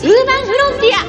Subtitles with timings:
[0.00, 1.04] ウーマンフロンティア。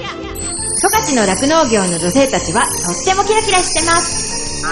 [0.82, 4.66] 十勝の酪農業の女性たちはとってもキラキラしてます。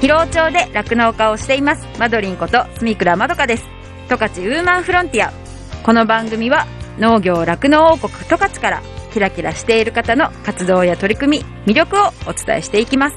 [0.00, 3.64] 広尾町で酪農家をしていますマドリンこと住倉まどかです。
[4.08, 5.32] 十勝ウーマンフロンティア。
[5.82, 6.68] この番組は
[6.98, 13.16] 農業酪農王国十勝からキラキラしている方の活動や取り組み魅力をお伝えしていきます。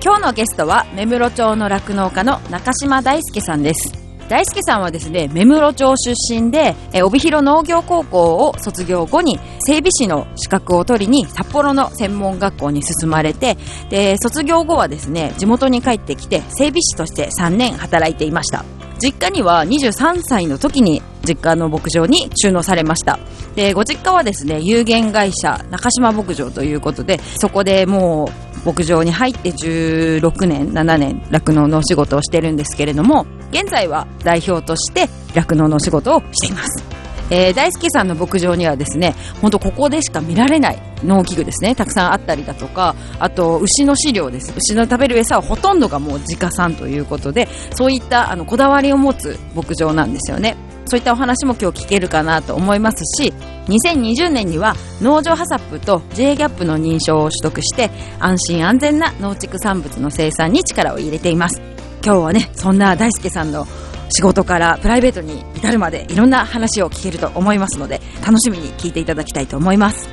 [0.00, 13.56] 今日のゲストは目室町の酪農家の中島大輔さんです大輔さんはですね目室町出身でえ帯広農業高校を卒業後に整備士の資格を取りに札幌の専門学校に進まれて
[13.90, 18.64] で卒業後はですね地元に帰ってきて整備士として3年働いていました。
[19.02, 23.18] 実家には23歳の時に実家の牧場に収納されました。
[23.54, 28.30] でご実家はですね有限会社中島牧場ということでそこでも
[28.64, 36.84] う牧場に入って16年7年酪農のお仕事をしてるんですけれども現在は代表として酪農のお仕事をしています
[37.30, 44.52] えー、大輔さんの牧場にはですね、本当ここでしか見られない農機具ですね、たくさんあったりだとか、あと牛の飼料です。
[44.54, 50.54] 牛の食べる餌はほとんどがもう自家産ということで、そういったあのこだわりを持つ牧場なんですよね。
[50.84, 53.32] そういったお話も今日聞けるかなと思いますし、
[53.68, 61.62] 2020年には農場ハサップと J ギャップの認証を取得して安心安全な農畜産物の生産に力を入れています
[62.04, 63.66] 今日はねそんな大輔さんの
[64.10, 70.10] 仕事からプライベートに至るまでいろんな話を聞けると思いますので楽しみに聞いていただきたいと思います。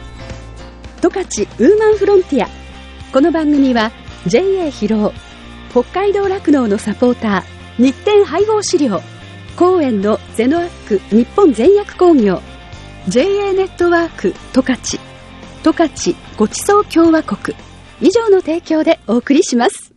[1.02, 2.50] 十勝ウーマンフロンティア。
[3.12, 3.92] この番組は
[4.26, 5.14] JA 広尾
[5.72, 9.02] 北海道酪農のサポーター日展配合飼料
[9.58, 12.42] 公園のゼノアック日本全薬工業。
[13.10, 15.00] JA ネットワーク十勝
[15.64, 17.58] 十勝ごちそう共和国。
[18.00, 19.91] 以上の提供でお送りします。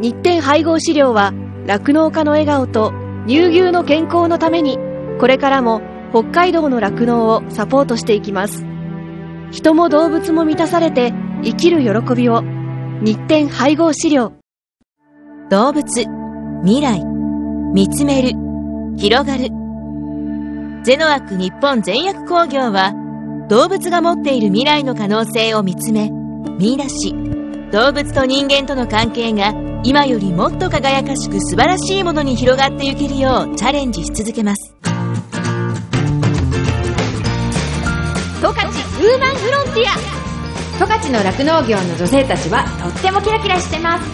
[0.00, 1.32] 日展配合飼料は
[1.66, 2.92] 酪農家の笑顔と
[3.26, 4.78] 乳牛の健康のために
[5.20, 8.64] これからも北海道の酪農をサポートしていきます。
[9.52, 12.42] 人も動物も満たされて生きる喜びを。
[13.02, 14.32] 日展配合飼料。
[15.50, 15.84] 動物
[16.64, 17.04] 未来。
[17.72, 18.32] 見つめる。
[18.96, 19.48] 広がる。
[20.82, 22.94] ゼノアック日本全薬工業は
[23.48, 26.10] 動物が持っている未来の可能性を見つめ
[26.58, 27.14] 見出し。
[27.70, 34.74] 動物と人間との関係が今よりもっと輝かしく素晴らしいものに広がってゆけるようチャレンジし続けます。
[38.40, 39.96] 十勝ウーマンフロンティア。
[40.78, 44.04] 十勝の酪農業の女性たちはとってもキラキラしてます。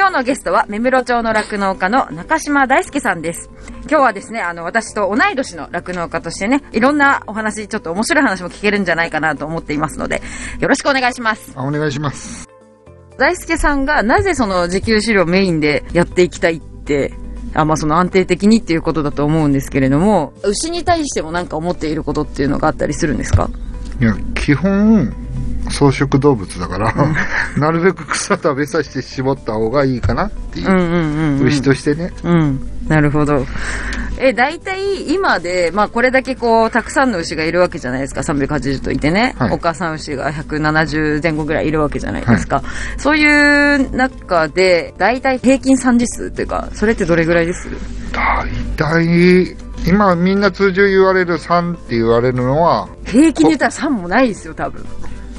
[0.00, 3.50] 今日のゲストは目室町の酪農家の中島大輔さんです。
[3.82, 10.22] 今日はですねあの私と同い年の酪農家としてねいろんなお話ちょっと面白い話も聞けるんじゃないかなと思っていますので
[10.58, 11.52] よろしくお願いします。
[11.54, 12.48] あお願いします。
[13.18, 17.12] 大輔さんがなぜその自給飼料メインでやっていきたいって
[17.52, 23.50] あまあその安定的にっていうことだと思うんですけれども牛に対しても何か思っていることっていうのがあったりするんですか？
[24.00, 25.12] いや、基本、
[25.70, 26.94] 草食動物だから、
[27.56, 30.72] なるべく草食べさせて絞った方がいいかなっていうう。
[30.72, 32.12] んうんうん、うん、牛としてね。
[32.22, 32.60] うん。
[32.88, 33.46] なるほど。
[34.18, 38.20] え、大体今で、まあこれだけこう、たくさんの牛がいるわけじゃないですか。
[38.20, 39.34] 380といてね。
[39.38, 42.62] はいお母さん牛が170前後ぐらいいるわけじゃないですか。
[42.98, 47.68] そういう中で、大体平均産時数っていうか、それってどれぐらいです？
[48.12, 54.84] 大体、今みんな通常言われる3って言われるのは、平均で言ったら3もないですよ、多分。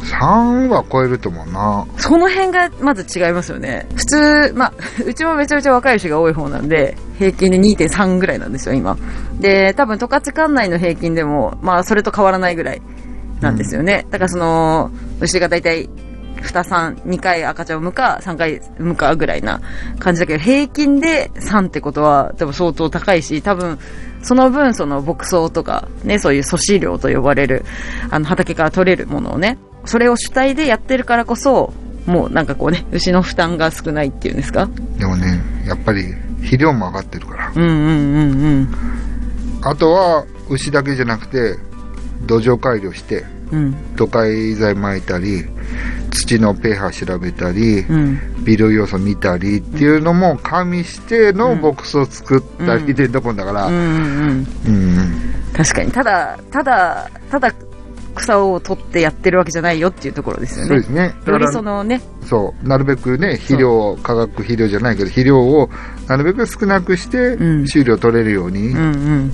[0.03, 1.85] 3は超えると思うな。
[1.97, 3.87] その辺がまず違いますよね。
[3.95, 4.73] 普通、まあ、
[5.05, 8.97] うちもめちゃめちゃ若い牛が多い方なんで、平均で2.3ぐらいなんですよ、今。
[9.39, 12.81] で、多分十勝管内の平均でも、まあ、それと変わらないぐらい
[13.41, 14.05] なんですよね。
[14.09, 15.89] だからその、牛が大体、
[16.41, 19.61] 2、3、2回赤ちゃんを産むか、3回産むかぐらいな
[19.99, 23.77] 感じだけど、平均で3ってことは多分相当高いし、多分、
[24.23, 27.63] その分その牧草とか、ね、そういう粗飼料と呼ばれる、
[28.09, 31.73] あの畑から取れるものをね、それを主体でやってるからこそ、
[32.05, 34.69] もうなんかこうね、牛の負担が少ないっていうんですか？
[34.97, 37.51] でもね、やっぱり肥料も上がってるから。
[37.55, 38.67] うんうんうんうん。
[39.63, 41.57] あとは、牛だけじゃなくて、
[42.25, 43.75] 土壌改良して、うん。
[43.95, 45.45] 土改剤撒いたり、
[46.09, 48.43] 土の pH 調べたり、うん。
[48.43, 54.67] 微量要素見たりっていうのも加味しての牧草を作ったりでどこんだから、うんうんうん。
[54.67, 55.21] うん
[55.53, 55.91] 確かに。
[55.91, 57.53] ただ、ただ、ただ、
[58.15, 60.83] 草を取ってやってるわけじゃないよっていうところですよねそうで。
[60.83, 61.15] すね。
[61.25, 65.69] だよりそのね、そう、なるべくね、肥料、化学肥料じゃないけど、肥料を
[66.07, 69.31] なるべく少なくしてうん、収量取れるように、うん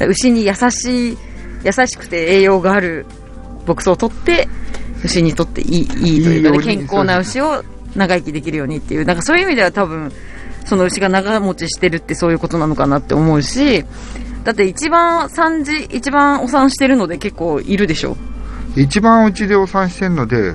[0.00, 0.08] うん。
[0.08, 1.18] 牛に優しい、
[1.64, 3.06] 優しくて栄養がある
[3.66, 4.48] 牧草を取って、
[5.04, 7.62] 牛にとっていい、いいというかね、健康な牛を
[7.94, 10.12] 長生きできるようにっていう、なんかそういう意味では多分、
[10.64, 13.84] その牛が長持ちしてるってそういうことなのかなって思うし、
[14.44, 18.16] だって一番産児、一番お産してるので結構いるでしょ？
[18.76, 20.54] 一番うちでお産してんので、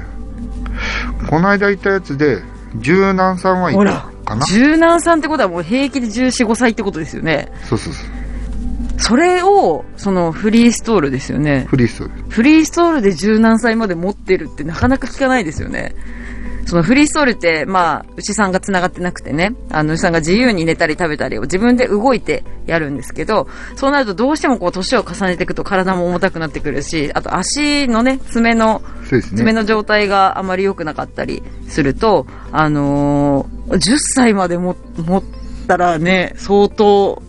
[1.29, 2.41] この間行ったやつで、
[2.75, 7.51] 十何産はいたかな柔軟さんってことはもう平気で14、5歳ってことですよね。
[7.63, 8.05] そうそうそう。
[9.01, 11.65] それを、そのフリーストールですよね。
[11.69, 12.29] フリーストール。
[12.29, 15.95] フリーストールで柔軟歳まで持ってるってなかなか聞かないですよね。
[16.69, 28.83] そのフリーストールって、まあ、牛さんが繋がってなくてね、あの、牛さんが自由に寝たり食べたりを自分で動いてやるんですけど、そうなるとどうしてもこう、年を重ねていくと体も重たくなってくるし、あと足のね、爪の、
[29.31, 29.37] ね。
[29.37, 35.23] 爪の状態があまり良くなかったりすると、あのー10歳までも持っ
[35.67, 37.21] たらね、相当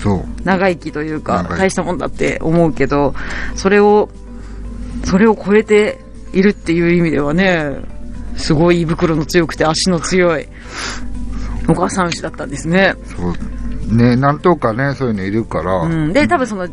[0.00, 0.24] そう。
[0.44, 3.14] 長生きというか大したもんだって思うけど、
[3.54, 4.08] それを、
[5.04, 5.98] それを超えて
[6.32, 7.97] いるっていう意味ではね、
[8.38, 10.48] すごい胃袋の強くて足の強い、
[11.68, 12.94] お母さん牛だったんですね。
[13.04, 13.94] そう。
[13.94, 16.12] ね、なんとかね、そういうのいるから、うん。
[16.12, 16.68] で、多分その、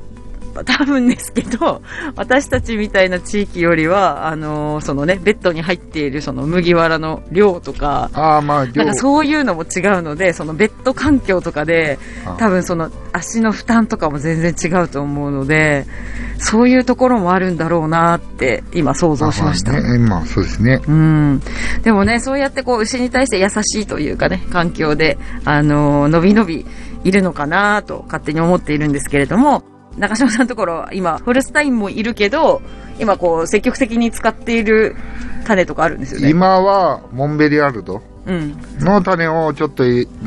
[0.63, 1.81] 多分ですけど、
[2.15, 15.85] 私たちみたいな地域よりは、あのーそのね、ベッドに入っているその麦わらの量とか、ああ、まあ、量なんかそういうのも違うので、そのベッド環境とかであ、多分その足の負担とかも全然違うと思うので、
[16.37, 19.71] そういうところもあるんだろうなって今想像しました。
[19.71, 20.81] あまあね、まあ、そうですね。
[20.87, 21.41] うん。
[21.83, 26.65] でもね、そうやってこう、牛に対して優しいというかね、環境で、あのー、のびのび
[27.03, 29.63] いるのかなと勝手に思っているんですけれども、
[29.97, 32.61] 中島さんのところ、今、ホルスタインもいるけど、
[32.99, 34.95] 今こう、積極的に使っている
[35.45, 36.29] 種とかあるんですよね。
[36.29, 38.57] 今は、モンベリアルドうん。
[38.79, 39.83] の種をちょっと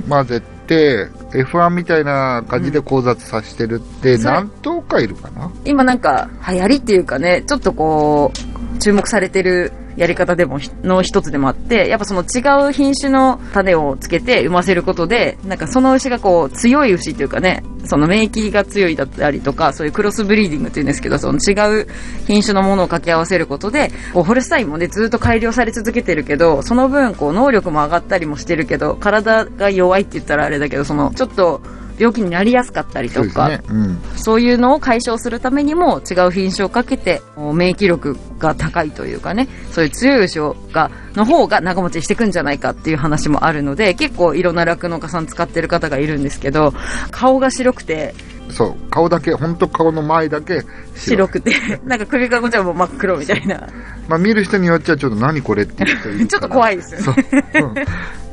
[0.09, 5.51] 混ぜて、F1 みたいな感じで交雑させてるって、何頭かいるかな？
[5.65, 8.33] 今なんか流行りっていうかね、ちょっとこ
[8.75, 21.89] う、注目されてるやり方でも、の一つでもあって、やっぱその違う品種の種をつけて産ませることで、なんかその牛がこう、強い牛っていうかね、その免疫が強いだったりとか、そういうクロスブリーディングっていうんですけど、その違う
[22.29, 31.61] 品種のものを掛け合わせることで、こう、ホルスタインもね、ずっと改良され続けてるけど、その分、こう、能力も上がったりもしてるけど、体が弱いって言ったらあれだけど、その、ちょっと、
[31.99, 33.61] 病気になりやすかったりとか、ね。
[33.69, 33.99] うん。
[34.17, 46.73] そういうのを解消するためにも違う品種をかけて免疫力が高いというかね、そういう強い牛をが、の方が長持ちしていくんじゃないかっていう話もあるので、結構いろんな酪農家さん使ってる方がいるんですけど、
[47.11, 48.15] 顔が白くて、
[48.51, 48.91] そう。
[48.91, 50.63] 顔だけ、本当顔の前だけ
[50.95, 51.53] 白白くて、
[51.85, 53.69] なんか首がこちらも真っ黒みたいな。
[54.09, 57.15] まあ見る人によっちゃちょっと何これって言う人いる ちょっと怖いですよそう。
[57.17, 57.51] ね。
[57.55, 57.75] うん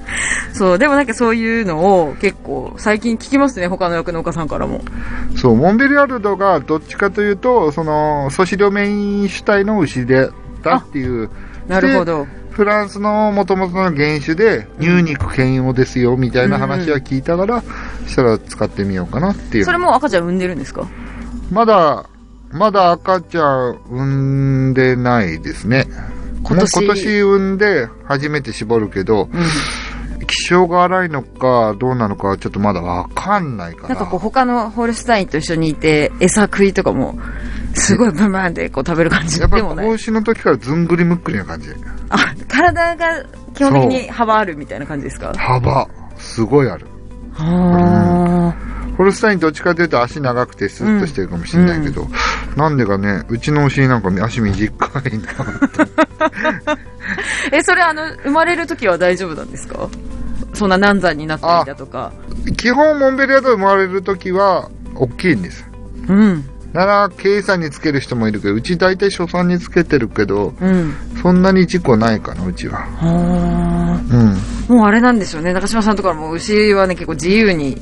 [0.54, 4.82] そう、でもなんかそういうのを結構最近聞きますね、他の酪農家さんからも。
[5.36, 10.30] そう、モンベリアルドがどっちかというと、その、ソシリョメイン主体の牛で、
[10.64, 11.30] だっていう。
[11.68, 12.28] なるほど。
[12.56, 12.64] で。
[12.64, 17.62] フランスの元々の原種で、乳肉兼用ですよ、みたいな話は聞いたから、
[18.08, 19.66] したら使ってみようかなっていう。
[19.66, 20.88] それも赤ちゃん産んでるんですか？
[21.52, 22.10] まだ、
[22.52, 25.86] まだ赤ちゃん産んでないですね。
[26.44, 26.84] 今年？
[26.84, 30.26] 今年産んで初めて絞るけど、うん。
[30.28, 33.90] 気性が荒いのかどうなのかはちょっとまだわかんないから。
[33.90, 37.20] なんかこう他のホルスタインと一緒にいて、餌食いとかも、
[37.76, 39.86] すごいブンブンでこう食べる感じやっぱでもない。
[39.86, 41.70] り子牛の時からずんぐりむっくりな感じ。
[42.10, 42.18] あ、
[42.48, 43.24] 体が
[43.54, 45.34] 基本的に幅あるみたいな感じですか？
[45.38, 46.88] 幅、すごいある。
[47.34, 48.54] は
[48.98, 52.08] ホルスタインどっちかというと足長くてスッとしてるかもしれないけど、
[52.56, 55.10] なんでかね、うちの牛なんか足短いなって。
[55.10, 56.78] ー
[57.52, 59.90] え、それあの、生まれる時は大丈夫なんですか？
[60.54, 62.14] そんな難産になったりだとか。
[62.56, 65.68] 基本モンベリアド生まれる時は、大きいんです。
[66.08, 66.50] うん。
[66.76, 70.94] なら、計算につける人もいるけど、うち大体初産につけてるけど、うん。
[71.22, 72.80] そんなに事故ないかな、うちは。
[72.80, 74.34] はうん。
[74.34, 75.54] ーもうあれなんでしょうね。
[75.54, 77.82] 中島さんとかも牛はね、結構自由に、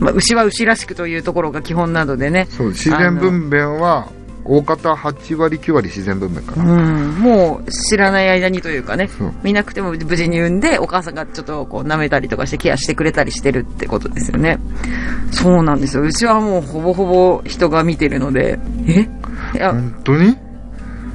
[0.00, 2.48] まあ、牛は牛らしくというところが基本なのでね。
[2.50, 4.08] そう、自然分娩は、
[4.48, 6.80] 大方8割9割自然分娩かうな。
[7.02, 7.20] ん。
[7.20, 9.08] もう知らない間にというかね。
[9.08, 9.32] そう。
[9.42, 14.58] 見なくても無事に産んで、お母さんがちょっとこう舐めたりとかしてケアしてくれたりしてるってことですよね。
[15.30, 16.02] そうなんですよ。
[16.02, 18.58] うちはもうほぼほぼ人が見てるので。
[18.86, 19.02] え？
[19.54, 20.36] いや、本当に？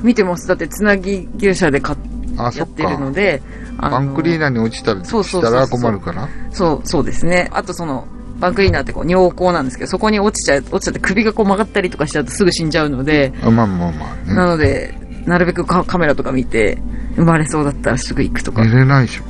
[0.04, 0.48] 見てます。
[0.48, 1.98] だってつなぎ牛舎で買っ
[2.38, 3.12] あ、そっやってるのか。
[3.12, 3.42] で。
[3.80, 6.30] あのバンクリーナーに落ちたら、そうそうそうそうしたら困るから。
[6.52, 7.50] そう、そうですね。
[7.52, 8.08] あとその、
[8.44, 14.36] バンクリーナーってこう尿孔なんですけど、そこに落ちちゃう、落ちちゃって首がこう曲がったりとかしちゃうとすぐ死んじゃうので、あまあまあまあね。
[14.36, 14.94] なので、
[15.26, 16.78] なるべくカカメラとか見て、
[17.16, 18.80] 生まれそうだったらすぐ行くとか寝。
[18.80, 19.24] れないでしょ。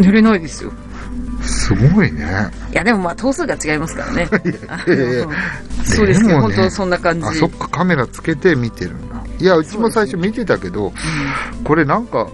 [0.00, 0.72] 寝れないですよ。
[1.42, 2.24] すごいね。
[2.72, 4.26] いや、でもまあ、頭数が違いますからね。
[5.84, 7.26] そうですけど、ね本当そんな感じ。
[7.26, 9.22] あ、そっか、カメラつけて見てるんだ。
[9.38, 10.90] いや、うちも最初見てたけど、
[11.64, 12.28] これなんか、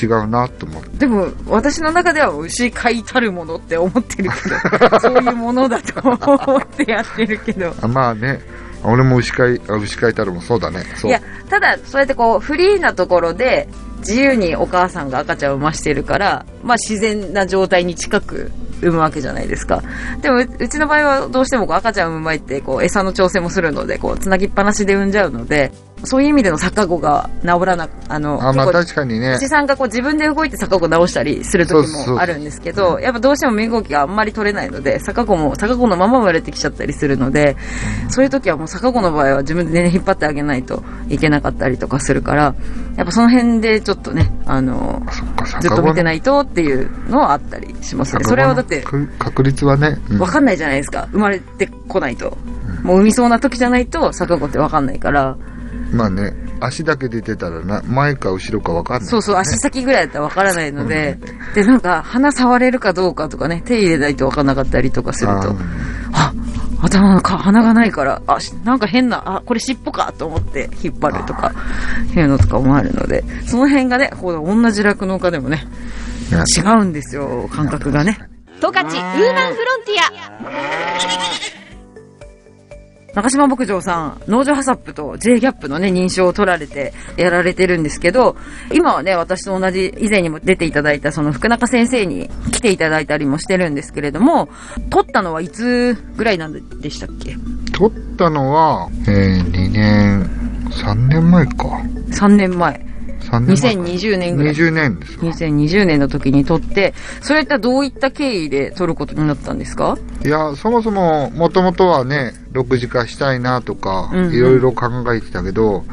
[0.00, 0.98] 違うなと思って。
[0.98, 4.30] でも、私の中では牛飼いたるものって思ってる
[4.78, 7.74] けど、 そういうものだと思ってやってるけど。
[7.80, 8.40] あまあね、
[8.84, 10.84] 俺も牛飼い、あ牛飼いたるもそうだね。
[10.96, 11.10] そう。
[11.10, 13.68] いや、ただ、そうやってこう、フリーなところで、
[13.98, 19.82] 自由にお母さんが赤ちゃんを産ましてるから、まあ自然な状態に近く産むわけじゃないですか。
[20.20, 25.72] でもう、うちの場合はどうしてもこう赤ちゃん産む前って、こう、餌の調整もするので、こう、つなぎっぱなしで産んじゃうので、
[26.04, 29.34] そういう意味での逆子が治らなく、あの、あまあ確かにね。
[29.36, 37.56] 牛さんがこう自分で動いて逆子直したりする時もあるんですけど、やっぱどうしても身動きがあんまり取れないので、逆子も逆子のまま生まれてきちゃったりするので、
[38.08, 42.54] そういう時はもう逆子の場合は自分で、ね、引っ張ってあげないといけなかったりとかするから、
[42.96, 45.02] やっぱその辺でちょっとね、あの、
[45.60, 46.04] ずっと見てい。
[46.04, 48.24] ないとっていうのはあったりしますね。
[48.24, 49.98] それはだって、確確率はね。
[50.10, 51.08] うんわかんないじゃないですか。
[51.12, 52.36] 生まれてこないと。
[52.82, 55.36] もう産みそうな時じゃないと逆子ってわかんないから、
[55.92, 61.18] まあね、足だけ出てたらな、前か後ろかわかんない、そうそう、足先ぐらいだったらわからないので、
[61.54, 65.54] で、なんか、鼻触れるかどうかとかね、手入れないとわかんなかったりとかすると、
[66.12, 66.32] あ、
[66.80, 71.52] 頭のか鼻がないから、あ、しなんか変な、あ、これ尻尾かと思って引っ張るとか、
[72.16, 75.66] いうのとかもあるので、その辺がね、こう同じ酪農家でもね、
[76.30, 78.18] 違うんですよ、感覚がね。
[78.60, 81.61] 十勝ウーマンフロンティ
[83.14, 88.36] 中島牧場さん、農場ハサップと J ギャップのね、認証を取られてやられてるんですけど、
[88.72, 94.48] 今はね、私と同じ、以前にも出ていただいたその福中先生に来ていただいたりもしてるんですけれども、
[94.88, 97.36] 取ったのはいつぐらいなんでしたっけ？
[97.72, 100.22] 取ったのは、えー、2年、
[100.70, 101.54] 3年前か。
[102.12, 102.91] ?3 年前。
[103.22, 103.82] 3年前か。
[103.82, 104.54] 2020年ぐらい。
[104.54, 105.32] 20年ですわ。
[105.32, 109.96] 2020年の時に取って、それってどういった経緯で取ることになったんですか？
[110.24, 115.84] いや、そもそも、もともとはね、6時化したいなとかうんう、んいろいろ考えてたけど、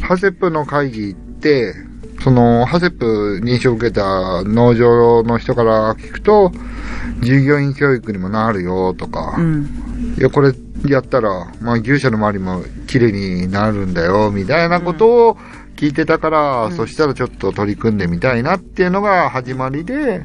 [0.00, 1.74] ハセップの会議行って、
[2.22, 6.52] その、ハセップ認証を受けた農場の人から聞くと、
[7.20, 10.14] 従業員教育にもなるよとか、うん。
[10.18, 10.52] いや、これ
[10.86, 11.28] やったら、
[11.60, 15.38] まあ、牛舎の周りも綺麗になるんだよ、みたいなことを
[15.76, 20.22] 聞いてたから、そしたらちょっと取り組んでみたいなっていうのが始まりで、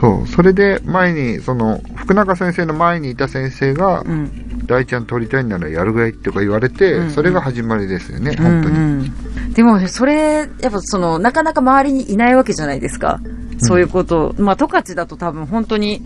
[0.00, 4.46] そう、それで前に、その、福永先生の前にいた先生が、うん。
[4.66, 8.76] 大ちゃん取りたいならやるがいとか言われて、うんうんそれが始まりですよね、本当に。
[8.76, 9.12] うんうん
[9.56, 13.20] でも、それ、やっぱその、なかなか周りにいないわけじゃないですか。
[13.56, 14.34] そういうこと。
[14.36, 16.02] まあ、十勝だと多分本当に、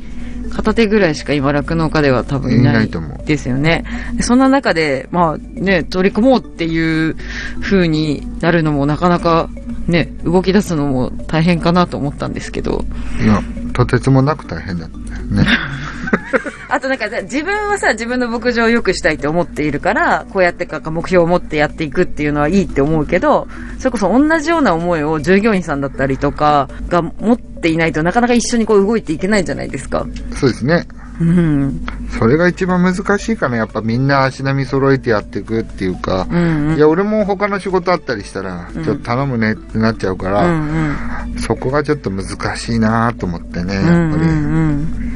[0.50, 3.84] 片手ぐらいしか今、酪農家では多分いいなないいと思うですよね。
[4.14, 7.16] でそんな中で、まあね、取り組もうっていう
[7.60, 9.48] 風になるのもなかなか
[9.86, 12.84] ね、動き出すのも大変かなと思ったんですけど。
[13.22, 13.42] いや、
[13.72, 15.44] とてつもなく大変だったよね。
[16.68, 23.48] あとなんか、自分はさ、自分の牧場を良くしたいって思っているから、こうやってか目標を持ってやっていくっていうのはいいって思うけど、
[23.78, 30.06] それこそ同じような思いを従業員さんだったりとかが持っていないとなかなか一緒にこう動いていけないじゃないですか。
[30.34, 30.86] そうですね。
[31.20, 31.86] うん。
[32.18, 33.56] それが一番難しいかな。
[33.58, 36.76] やっぱみんな足並み揃えてやっていくっていうか、うんうん。
[36.76, 40.94] いや、俺も他の仕事あったりしたら、うんちょっと頼むねってなっちゃうかうら、ん
[41.34, 41.38] うん。
[41.38, 43.94] そこがちょっと難しいなと思ってね、やっぱり。
[43.94, 45.10] うんうんうん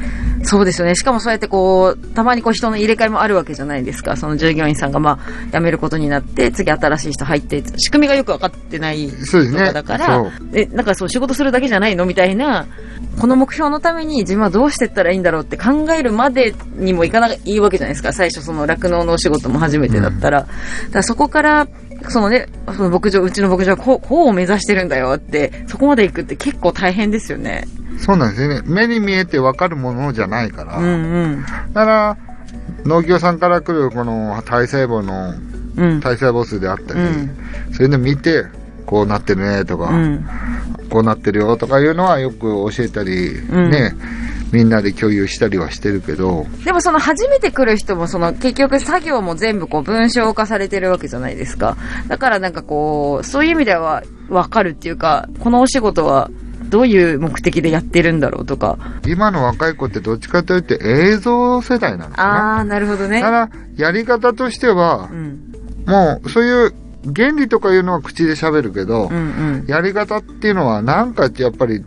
[0.44, 0.94] そうですよね。
[0.94, 4.16] しかもそうやってこう、たまにこう人の入れ替えもあるわけじゃないですか。
[4.16, 9.14] その従業員さんがまあ、辞めることになって、次新しい人入って、仕組みがよくわかってないと。
[9.64, 12.04] かだからそう、え、なんかそう仕事するだけじゃないの？
[12.04, 12.66] みたいな、
[13.18, 18.12] この目標のために自分はどうしてったらいいんだろうって考えるまでにもいかないいわけじゃないですか。
[18.12, 20.40] 最初その酪農のお仕事も初めてだったら。
[20.40, 20.50] だか
[20.92, 21.68] らそこから、
[22.08, 27.66] そのね、その牧場、うちの牧場はこう、こうを目指してるんだよって、そこまで行くって結構大変ですよね。
[28.04, 28.62] そうなんですよね。
[28.66, 30.76] 目に見えてわかるものじゃないから。
[30.76, 31.42] うんうん。
[31.72, 32.16] だから、
[32.84, 35.34] 農業さんから来るこの体細胞の
[35.76, 36.00] うん。
[36.00, 37.36] 体細胞数であったり、うん
[37.72, 38.44] そういうの見て、
[38.86, 40.28] こうなってるねとか、うん。
[40.90, 43.94] こうなってるよとかいうのはよく教えたり、んね、
[44.52, 51.76] みんなで共有したりはしてるけど、でもその初めて来る人もその結局作業も全部こう文章化されてるわけじゃないですか。
[52.06, 56.30] だからなんかこう、そういう意味ではわかるっていうか、このお仕事は
[56.74, 58.78] どういう目的でやってるんだろうとか。
[59.06, 62.32] 今の若い子ってどっちかというと映像世代なんですよね。
[62.40, 63.20] あー、なるほどね。
[63.20, 65.52] ただ、やり方としてはう、ん。
[65.86, 66.74] もうそういう
[67.14, 69.18] 原理とかいうのは口で喋るけど、うんう
[69.62, 69.64] ん。
[69.68, 71.84] やり方っていうのはなんかやっぱり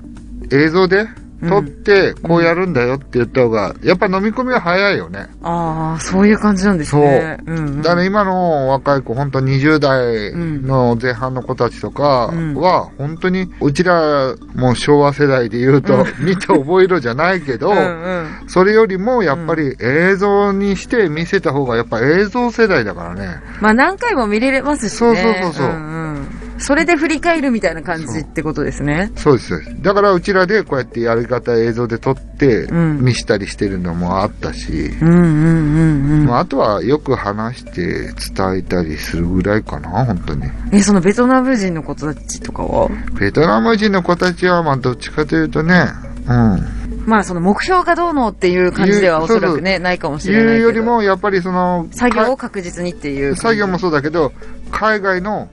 [0.54, 1.10] 映像で
[1.42, 5.28] 撮ってこうやるんだよって言った方が、やっぱ飲み込みは早いよね。
[5.44, 7.38] あー、そういう感じなんですね。
[7.46, 7.56] そう。
[7.56, 7.82] うん、うん。
[7.82, 18.28] だから今の若い子、本当20代の前半の子たちとかは、本当に、うちらもう昭和世代で言うと、 見て覚えろじゃないけど、うんうん。
[18.48, 23.40] それよりもやっぱり映像にして見せた方がやっぱ映像世代だからね。
[23.62, 24.98] まあ何回も見れますしね。
[24.98, 29.12] そうそうそうそうんんそれで振り返るみたいな感じってことですね。
[29.16, 29.82] そうです。
[29.82, 34.72] だからうちらでこうやってやり方映像で撮ってうん見したりしてるのもあったし、
[35.02, 36.26] うんうんうんうん。
[36.26, 40.44] まあ、あとはよく話して伝えたりするぐらいかな、本当に。
[40.72, 42.90] え、そのベトナム人の子たちとかは？
[43.20, 45.88] ベトナム人の子たちは、まあ、どっちかというとね、
[46.28, 47.04] うん。
[47.06, 50.56] まあその目標がどうのっていう感じではおそらくね、ないかもしれないけど。
[50.56, 53.36] いうよりも、やっぱりその、作業をか確実にっていう。
[53.38, 54.34] 作業もそうだけど、
[54.72, 55.48] 海外の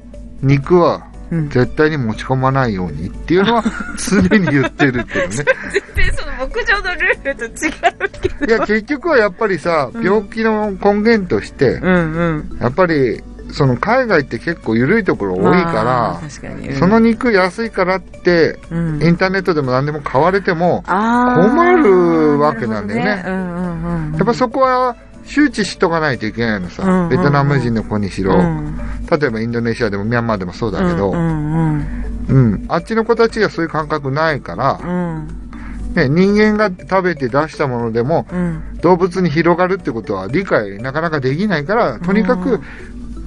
[0.44, 3.64] 肉はうん絶対に持ち込まないようにっていうのは
[3.96, 5.34] 常に言ってるっていうね。
[5.34, 5.44] 絶
[5.94, 8.46] 対その牧場のルールと違うけど。
[8.46, 11.80] いや、結局はやっぱりさ、病気の根源として。
[12.60, 16.20] やっぱり、その海外って結構緩いところ多いまあから。
[16.22, 23.22] うんその肉安いからって、うんインターネットでも何でも買われても、困るわけなんだよね。
[24.18, 24.96] やっぱそこは
[25.26, 26.82] 周知しとかないといけないのさ。
[26.82, 27.08] うんうんうん。
[27.10, 28.76] ベトナム人の子にしろ、うん。
[29.10, 32.04] 例えばインドネシアでもミャンマーでもそうだけど、ううんん。
[32.28, 32.64] うん。
[32.68, 34.80] あっちの子たちがそういう感覚ないから。
[34.82, 35.26] う、ん。
[35.94, 38.62] ね、人間が食べて出したものでもうん。
[38.80, 42.60] 動物に広がるってことは理解なかなかできないから、とにかく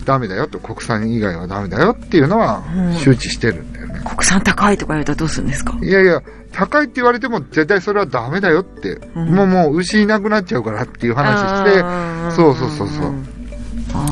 [0.05, 2.93] ダメだよと、国産以外はダメだよっていうのはうん。
[2.93, 3.63] 周知してる。
[3.63, 3.76] んだ。
[4.03, 5.77] 国産高いとか言われたらどうするんですか？
[5.81, 9.29] いやいや、高いって言われても絶対それはダメだよって、うん。
[9.33, 11.79] もうもう牛いなくなっちゃうからっていう話して、
[12.35, 13.13] そうそうそうそう。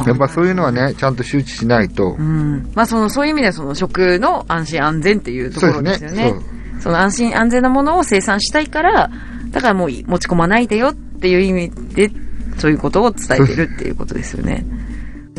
[0.07, 2.15] やっぱそういうのはね、ちゃんと周知しないと。
[2.17, 2.71] う、ん。
[2.73, 6.29] まあその、そういう意味ではその食の安心安全っていうところですよね。
[6.29, 9.09] そうその安心安全なものを生産したいから、
[9.51, 12.11] だからもう持ち込まないでよっていう意味で、
[12.57, 14.65] そういうことを伝えてるっていうことですよね。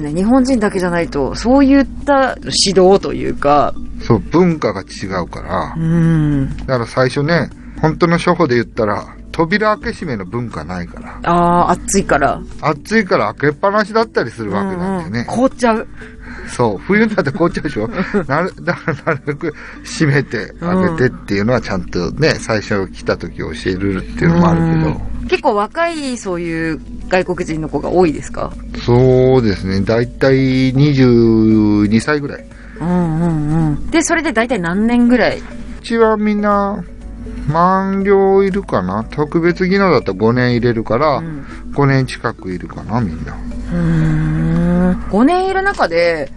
[0.03, 6.57] ね日本人だけじゃないと、そういった指導というか、そう、文化が違うからう、ん。
[6.59, 7.50] だから最初ね、
[7.81, 12.41] 本当の処方で言ったら、扉開け閉めの文化ないから、ああ、暑いから。
[12.62, 15.25] 暑いから開けっぱなしだったりするわけなんだよね。
[15.29, 15.87] 凍っちゃう。
[16.49, 17.88] そう、冬だって凍っちゃうでしょ？
[18.29, 28.53] なる、だからなるべく閉めて開けてっていうのはちゃんとね、最初来た時教えるっていうのもあるけど、結構若いそういう外国人の子が多いですか？
[28.85, 32.44] そうですね、だいたい22歳ぐらい。
[32.81, 33.90] うんうんうん。
[33.90, 35.38] で、それで大体何年ぐらい？
[35.38, 35.42] う
[35.83, 36.83] ちはみんな、
[37.49, 39.05] 満了いるかな？
[39.11, 41.44] 特別技能だったら5年入れるから、ん。
[41.75, 43.33] 5年近くいるかな、みんな。
[43.33, 45.01] うーん。
[45.11, 46.31] 5年いる中で、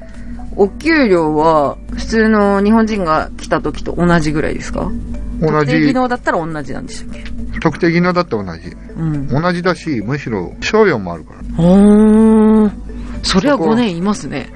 [0.62, 4.92] お給料は普通の日本人が来た時と同じぐらいですか？
[5.40, 7.60] 同特定技じ、能だったら同じなんでしたっけ？
[7.62, 8.76] 特定技能だって同じ。
[8.98, 9.28] うん。
[9.30, 11.64] 同じだし、むしろ、賞与もあるから。
[11.64, 12.72] おー。
[13.24, 14.50] それはそこ5年いますね。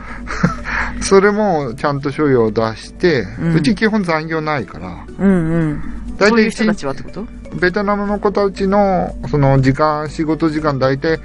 [0.99, 5.81] それも、ちゃんと賞与を出して、うんうち基本残業ないから、うんうん。
[6.17, 7.25] 大体そういう人たちはってこと？
[7.61, 11.17] ベトナムの子たちの、その時間、仕事時間大体、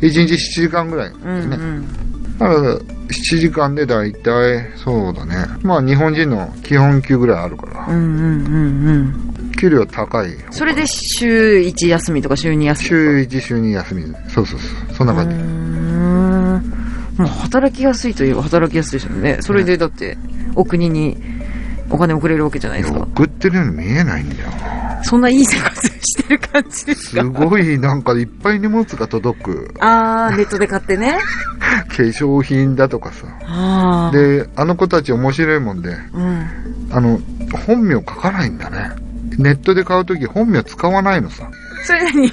[0.00, 1.56] 1日7時間ぐらいうんですね。
[1.56, 1.86] うん。
[2.38, 2.60] だから、
[3.08, 5.36] 7時間で大体、そうだね。
[5.62, 8.92] まあ、日本人の基本給ぐらいあるから、うんうんうんう
[9.48, 9.52] ん。
[9.52, 10.30] 給料高い。
[10.50, 14.02] それで週1休みとか週2休み週1、週2休み。
[14.28, 14.94] そうそうそう。
[14.96, 15.36] そんな感じ。
[15.36, 16.84] うーん
[17.16, 19.38] もう働きやすいといえば働きやすいですよね。
[19.40, 20.18] それでだって、
[20.56, 21.16] お国に
[21.90, 23.00] お金送れるわけじゃないですか。
[23.00, 24.50] 送ってるように見えないんだよ。
[25.04, 29.74] そんないい生活してる感じですすかごい、なんかいっぱい荷物が届く。
[29.80, 31.18] あー、ネットで買ってね。
[31.88, 34.10] 化粧品だとかさ。
[34.12, 36.46] で、あの子たち面白いもんで、うん。
[36.90, 37.20] あの、
[37.66, 38.90] 本名書かないんだね。
[39.38, 41.48] ネットで買うとき本名使わないのさ。
[41.84, 42.30] それ何？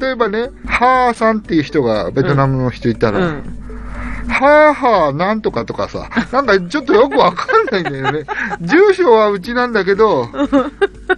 [0.00, 3.57] 例えばね、ハーさんっていう人がベトナムの人いたら、うん。
[4.28, 8.26] はーはーなんとかとかさ、なんかちょっとよくわかんないんだよね。
[8.60, 10.28] 住所はうちなんだけど、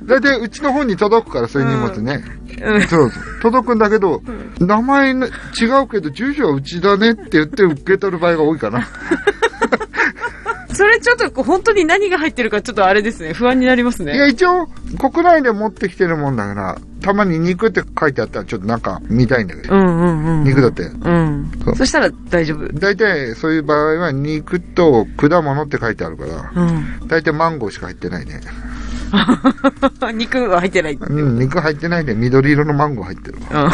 [0.05, 2.25] だいたいうちの方に届くから、そういう荷物ね。
[2.63, 3.23] うんそうそう。
[3.43, 4.23] 届くんだけど、
[4.59, 5.29] 名前ね
[5.61, 8.87] 違うけど、住所はうちだねって言って受け取る場合が多いかな。
[10.75, 13.33] それちょっとこう本当に何が入ってるかちょっとあれですね。
[13.33, 14.29] 不安になりますいや、ね。
[14.29, 14.67] 一応、
[14.99, 20.45] 国内で持ってきてるもんだから、たまに肉って書いてあったらちょっとなんか見たいんだけど、うんうんうん。
[20.45, 20.83] 肉だって。
[20.83, 21.77] うんそう。
[21.77, 22.69] そしたら大丈夫。
[22.73, 26.67] 大体そういう場合は肉と果物って書いてあるから、う
[27.05, 27.09] ん。
[27.09, 28.41] 大体マンゴーしか入ってないね。
[30.15, 30.95] 肉は入ってない。
[30.95, 33.65] うん、肉入ってないで緑色のマンゴー入ってるわ。
[33.65, 33.71] うん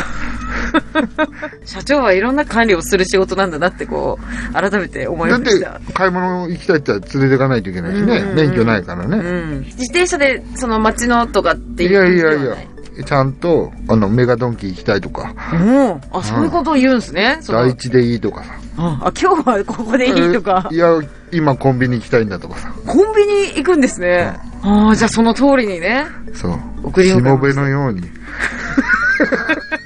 [1.65, 9.17] 社長はいろんな管理をする仕事なんだなってこう、改めて思いだってました。、買い物行きたいって言ったら連れてかないといけないしね免許ないからうね。
[9.19, 9.61] ん。
[9.65, 12.57] 自転車でその街のとかっていいういやいやいや、
[13.05, 16.01] ちゃんと、あの、メガドンキ行きたいとか、うん。
[16.13, 17.39] あ、そういうことを言うんですね。
[17.47, 18.55] 第一でいいとかさ。
[18.79, 20.75] あ、今日はここでいいとかえ。
[20.75, 20.89] いや、
[21.33, 22.73] 今コンビニ行きたいんだとかさ。
[22.87, 24.35] コンビニ行くんですね。
[24.63, 26.07] ああ、じゃあその通りにね。
[26.35, 26.59] そう。
[26.85, 28.03] 送りしも迎えますべのように。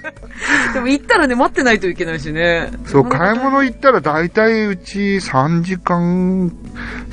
[0.74, 2.70] でも行ったらね、待ってないといけないしね。
[2.86, 6.52] そう、買い物行ったら大体うち3時間、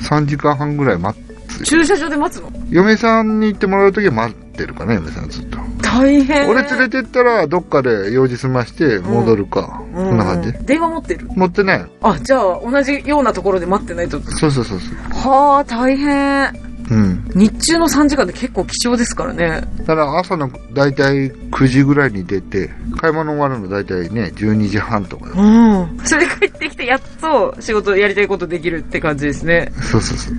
[0.00, 2.52] 3時間半ぐらい待って、駐車場で待つの？
[2.70, 5.58] 嫁さんに行ってもらうときは待ってるかな、嫁さんずっと。
[5.82, 6.48] 大変。
[6.48, 9.82] 俺連れてったら、どっかで用事済まして戻るか。
[9.94, 10.52] うんそんな感じ。
[10.64, 11.26] 電話持ってる？
[11.34, 11.86] 持ってない。
[12.02, 14.20] あ、じゃあ、同じようなところで待ってないと。
[14.20, 15.30] そうそうそうそう。
[15.30, 16.52] はあ、大変。
[16.90, 17.30] うん。
[17.34, 19.62] 日中の3時間って結構貴重ですからね。
[19.86, 22.70] ただ朝の大体9時ぐらいに出て、
[23.00, 25.40] 買い物終わるの大体ね、12時半とかだ。
[25.40, 25.98] うん。
[26.04, 29.70] それで帰ってきて、やっと仕事、やりたいことできるって感じですね。
[29.82, 30.34] そうそうそう。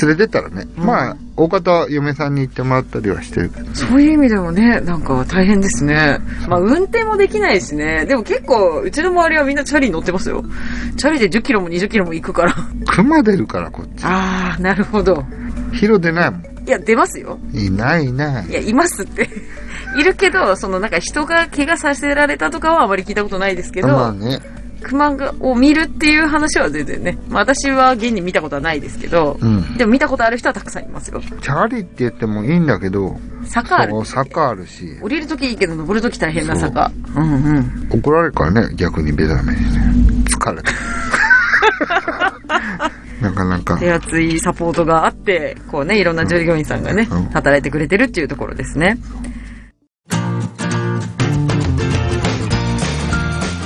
[0.00, 3.74] 連れてったらね、うんまあ、大方嫁さんに行ってもらったりはしてるけど。
[3.74, 6.18] そういう意味でもね、なんか大変ですね。
[6.48, 8.04] まあ運転もできないしね。
[8.06, 10.44] でも結構、うちの周りはみんなチャリに乗ってますよ。
[10.96, 12.54] チャリで10キロも20キロも行くから。
[12.86, 14.04] 熊出るから、こっち。
[14.04, 15.24] ああ、なるほど。
[15.74, 16.42] ヒロ出ないもん。
[16.66, 17.38] いや、出ますよ。
[17.52, 18.52] いないいないい。
[18.52, 19.28] や、いますって。
[19.98, 24.40] いるけど、そのなんか人が怪我させられたとかはあまり聞いたことないですけど、まあね。
[24.82, 27.18] 熊がを見るっていう話は全然ね。
[27.28, 29.76] まあ私は現に見たことはないですけど、うん。
[29.76, 31.20] でも見たことある人はたくさんいますよ。
[31.20, 36.90] チャリって言ってもいいんだけど、坂あるそう、坂あるし、降りるときいいけど、登るとき大変な坂。
[37.16, 37.88] うんうん。
[37.90, 40.24] 怒られるからね、逆にベタめにね。
[40.28, 40.72] 疲れた。
[43.24, 43.78] なかなか。
[43.78, 48.98] 手厚いサポートがあって、こうね、いろんな従業員さんがね、うん働いてくれてるっていうところですね。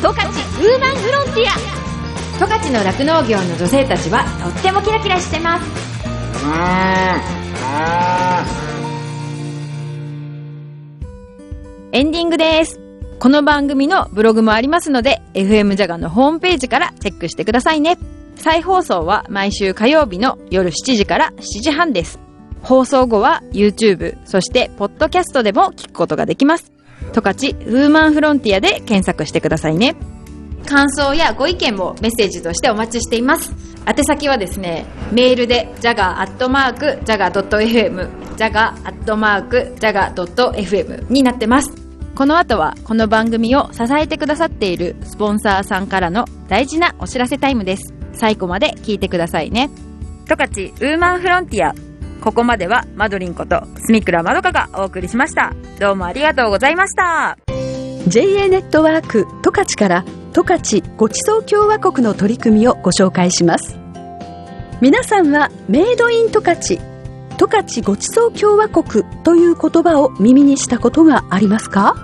[0.00, 1.78] 十勝ウーマンフロンティア
[2.38, 5.64] 十勝の酪農業の女性たちはとってもキラキラしてます
[11.90, 12.80] エンディングです。
[13.18, 17.98] この番組のブログもありますので、FM ジャガのホームページからチェックしてくださいね。
[18.38, 22.18] 再放送は毎週火曜日の夜7時から7時半です。
[22.62, 26.72] 放送後は YouTube、そしてポッドキャストでも聞くことができます。
[27.12, 29.96] 十勝ウーマンフロンティアで検索してくださいね。
[30.68, 33.54] 感想やご意見もメッセージとしてお待ちしています
[33.86, 41.72] 宛先はですねメールで jaga.jaga.fm jaga.jaga.fm になってます
[42.14, 47.97] この後はこの番組を支えてくださっているスポンサーさんからの大事なお知らせタイムです。
[48.18, 49.70] 最後まで聞いてくださいね。
[50.26, 51.74] 十勝ウーマンフロンティア。
[52.20, 55.54] ここまではマドリンことスミクラまどかがお送りしました。
[55.78, 57.38] どうもありがとうございました。
[58.08, 63.76] JA ネットワーク十勝から十勝ごちそう共和国の取り組みをご紹介します
[64.80, 66.78] 皆さんはメイドイン十勝
[67.36, 71.94] 十勝ごちそう共和国という言葉を耳にしたことがありますか？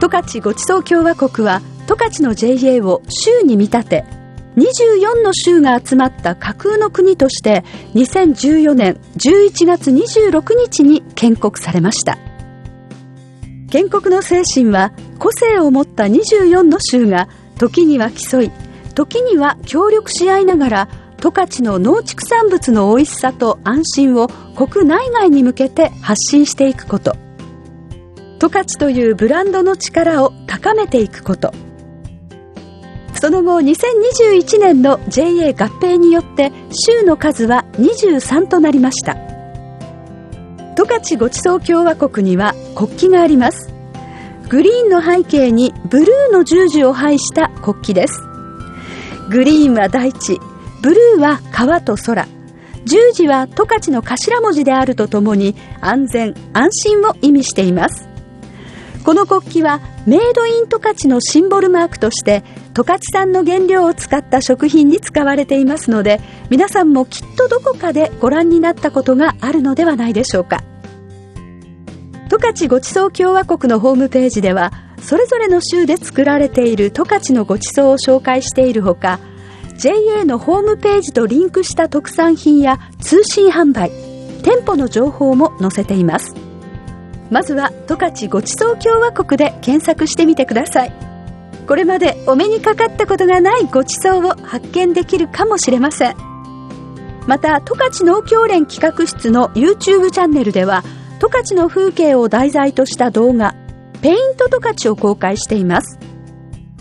[0.00, 4.04] 十勝ごちそう共和国は十勝の JA を州に見立て
[4.56, 7.64] 24の州が集まった架空の国として
[7.94, 12.18] 2014年11月26日に建国されました。
[13.70, 18.50] 建国の精神は個性を持った24の州が時には競い
[18.94, 20.88] 時には協力し合いながら
[21.18, 27.16] 十勝の農畜産物の美味しさと安心を国内外に向けて発信していくこと。
[28.38, 31.65] 十勝というブランドの力を高めていくこと。
[33.16, 39.16] その後2021年の JA 合併によって州の数は23となりました。
[40.76, 43.72] 十勝ごちそう共和国には国旗があります。
[44.48, 48.20] グリーンの背景にブルーの十字を配した国旗です。
[49.30, 50.38] グリーンは大地
[50.82, 52.28] ブルーは川と空。
[52.84, 58.15] 十字は十勝の頭文字であるとともに安全安心を意味しています。
[59.06, 62.42] この国旗はメイドイン十勝のシンボルマークとして
[62.74, 70.64] 十勝産の原料を使った食品に使われていますので皆さんもきっとどこかでご覧になったことがあるのではないでしょうか。
[72.28, 79.20] 十勝ごちそう共和国のホームページではそれぞれの州で作られている十勝のごちそうを紹介しているほか
[79.78, 83.92] JA のホームページとリンクした特産品や通信販売
[84.42, 86.45] 店舗の情報も載せています。
[87.30, 90.92] まずは十勝ごちそう共和国で検索してみてください。
[91.66, 96.16] これまでお目にかかったことがないごちそうを発見できるかもしれません。
[97.26, 100.84] また十勝農協連企画室の YouTube チャンネルでは
[101.18, 103.56] 十勝の風景を題材とした動画
[104.00, 105.98] ペイント十勝を公開しています。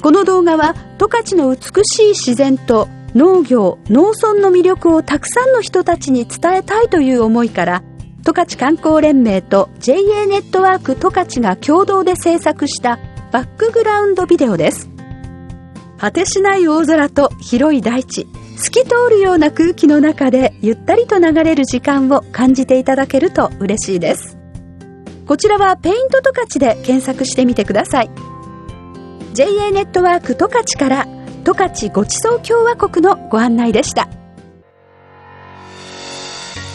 [0.02, 7.84] この動画は十勝の美しい自然と農業農村の魅力をたくさんの人たちに伝えたいという思いから
[8.26, 12.98] 十勝観光連盟と JA ネットワーク十勝が共同で制作した
[13.32, 14.90] バックグラウンドビデオです。
[16.00, 18.26] 果てしない大空と広い大地
[18.58, 24.40] 透き通るような空気の中でゆったりと流れる時間を感じていただけると嬉しいです。
[25.28, 28.10] こちらはペイント十勝で検索してみてください。
[29.36, 31.08] JA ネットワーク十勝から
[31.44, 34.10] 十勝ごちそう共和国のご案内でした。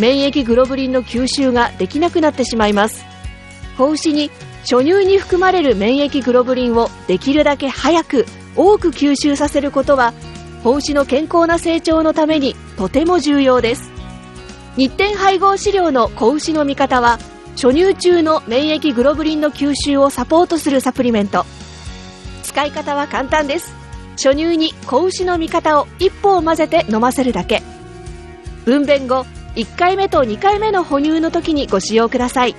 [0.00, 3.04] 免疫グロブリンの吸収ができなくなってしまいます。
[3.76, 4.30] 子牛に
[4.62, 8.24] 初乳に含まれる免疫グロブリンをできるだけ早く
[8.56, 10.14] 多く吸収させることは
[10.64, 13.90] 子牛の健康な成長のためにとても重要です。
[14.76, 17.18] 日展配合飼料の子牛の味方は
[17.56, 21.44] 初乳中の免疫グロブリンの吸収をサポートするサプリメント。
[22.42, 23.74] 使い方は簡単です。
[24.12, 27.62] 初乳に子牛の味方を1本混ぜて飲ませるだけ。
[28.64, 32.54] 分娩後1回目と2回目の哺乳の時にご使用ください。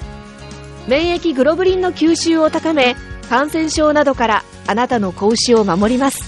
[0.87, 2.95] 免疫グロブリンの吸収を高め
[3.29, 6.19] 感染症などからあなたの子牛を守ります。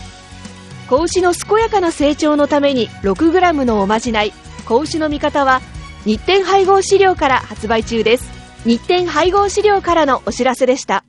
[0.89, 4.34] 子牛の健やかな成長のために 6g のおまじない。
[4.65, 5.62] 子牛の味方は
[6.06, 8.32] 日展配合飼料から発売中です。
[8.65, 11.04] 日展配合飼料からのお知らせでした。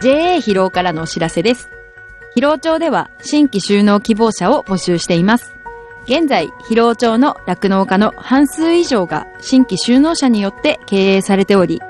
[0.00, 1.68] JA 疲労からのお知らせです。
[2.36, 5.59] 疲労町では新規収納希望者を募集しています。
[6.04, 11.80] 現在、疲労町の酪農家の半数以上が新規収納者によって経営されており、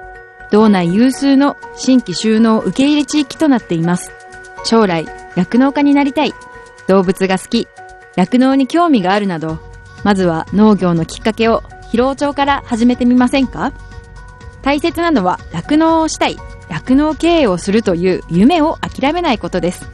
[0.51, 4.12] 道内有数の新規収納受け入れ地域となっています。
[4.64, 6.35] 将来、酪農家になりたい、
[6.87, 7.68] 動物が好き、
[8.16, 9.59] 酪農に興味があるなど、
[10.03, 13.73] まずは農業のきっかけを疲労町から始めてみませんか？
[14.62, 16.37] 大切なのは酪農をしたい、
[16.68, 19.88] 酪農経営をするという夢を諦めないことです。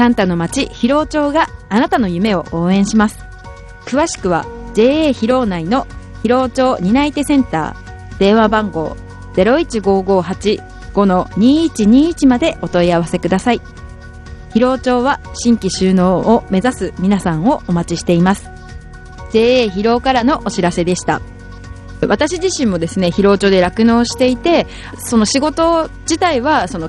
[0.00, 3.18] サンタの町広尾町があなたの夢を応援します。
[3.84, 5.86] 詳しくは JA 広尾内の
[6.22, 8.96] 広尾町担い手センター電話番号
[9.34, 13.60] 015585-2121までお問い合わせください。
[14.54, 18.48] 広尾町は新規収納を目指す皆さんをお待ちしています。
[19.32, 21.20] JA 広尾からのお知らせでした。
[22.08, 26.88] 私自身もですね、疲労町で酪農していて、その仕事自体は、その、